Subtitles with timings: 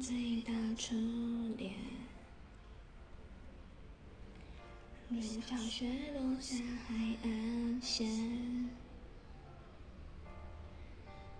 [0.00, 0.94] 最大初
[1.56, 1.72] 恋。
[5.10, 8.68] 云飘雪落下海岸线，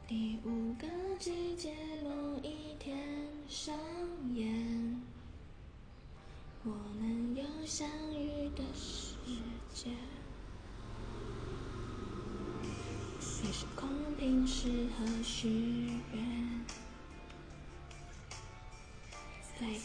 [0.06, 0.86] 第五个
[1.18, 2.96] 季节某一天
[3.48, 3.74] 上
[4.34, 5.00] 演，
[6.64, 9.14] 我们有相遇的时
[9.74, 9.92] 间。
[13.42, 16.15] 于是空瓶适合许愿，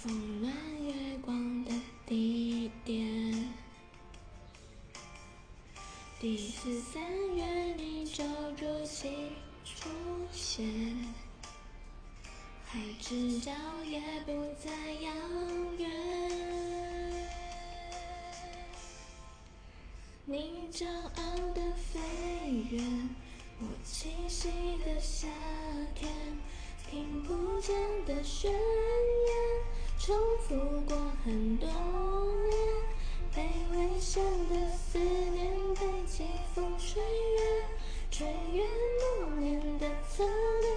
[0.03, 0.51] 风暖
[0.83, 1.71] 月光的
[2.07, 3.53] 地点。
[6.19, 7.03] 第一次三
[7.35, 8.23] 月你就
[8.59, 9.11] 如期
[9.63, 9.89] 出
[10.31, 10.65] 现，
[12.65, 13.51] 海之角
[13.85, 14.71] 也不再
[15.03, 15.13] 遥
[15.77, 15.91] 远。
[20.25, 21.99] 你骄傲的飞
[22.71, 23.09] 远，
[23.59, 24.49] 我栖息
[24.83, 25.27] 的夏
[25.93, 26.11] 天，
[26.89, 27.75] 听不见
[28.07, 28.51] 的宣，
[30.03, 30.55] 重复
[30.87, 32.57] 过很多年，
[33.35, 37.63] 被危险的思念被季风吹远，
[38.09, 38.65] 吹远
[38.97, 40.73] 诺言的侧脸，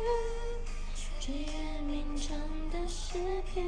[1.19, 2.37] 吹远鸣唱
[2.71, 3.65] 的诗篇。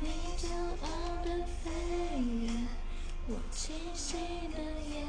[0.00, 0.48] 你骄
[0.80, 0.86] 傲
[1.22, 1.28] 的
[1.62, 1.70] 飞
[2.18, 2.66] 远，
[3.28, 4.16] 我栖息
[4.54, 5.04] 的叶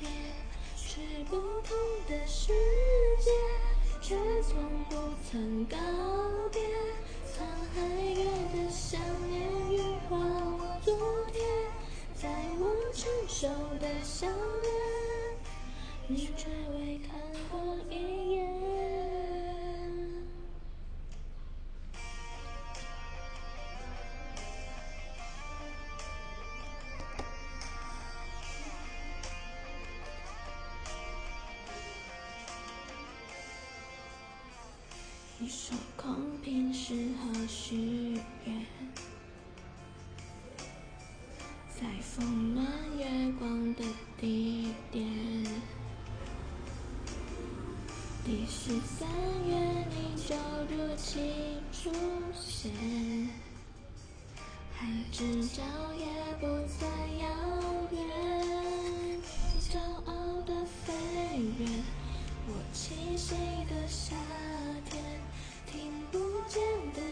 [0.00, 0.10] 片，
[0.74, 0.98] 是
[1.28, 1.76] 不同
[2.08, 2.54] 的世
[3.20, 3.30] 界，
[4.00, 4.56] 却从
[4.88, 4.96] 不
[5.30, 5.76] 曾告
[13.40, 14.68] 成熟的笑脸，
[16.08, 17.14] 你却未看
[17.48, 18.38] 过一眼。
[35.38, 36.92] 你说空瓶适
[37.22, 38.66] 合许愿，
[41.80, 42.66] 在风暖
[42.98, 43.06] 月
[43.38, 43.84] 光的
[44.20, 45.06] 地点。
[48.24, 49.08] 第十三
[49.46, 50.34] 月你就
[50.74, 51.92] 如期出
[52.34, 52.72] 现，
[54.74, 55.62] 海之角
[55.96, 56.04] 也
[56.40, 56.46] 不
[56.80, 56.88] 再
[57.22, 57.28] 遥
[57.92, 59.22] 远。
[59.60, 60.92] 骄傲的飞
[61.60, 61.84] 远，
[62.48, 63.36] 我栖息
[63.70, 64.16] 的夏
[64.90, 65.00] 天，
[65.70, 66.18] 听不
[66.48, 66.60] 见
[66.92, 67.07] 的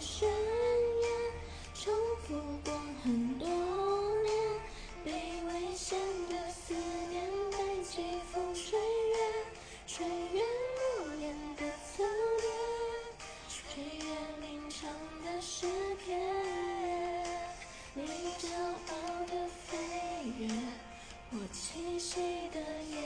[21.33, 22.21] 我栖息
[22.51, 22.97] 的叶，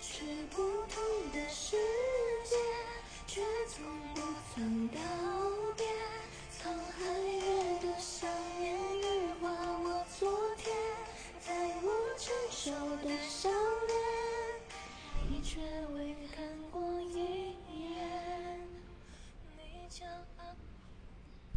[0.00, 0.56] 是不
[0.88, 1.76] 同的世
[2.44, 2.56] 界，
[3.26, 3.84] 却从
[4.14, 4.20] 不
[4.52, 4.98] 曾告
[5.76, 5.86] 别。
[6.58, 8.28] 沧海月的想
[8.58, 9.00] 念，羽
[9.40, 9.48] 化
[9.84, 10.76] 我昨天，
[11.40, 11.86] 在我
[12.18, 13.48] 成熟的笑
[13.86, 13.90] 脸，
[15.30, 15.60] 你却
[15.94, 17.01] 未看过。